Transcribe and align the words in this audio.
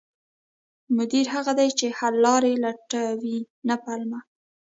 مدیر 0.97 1.25
هغه 1.35 1.53
دی 1.59 1.69
چې 1.79 1.85
حل 1.97 2.15
لارې 2.25 2.53
لټوي، 2.63 3.37
نه 3.67 3.75
پلمه 3.83 4.19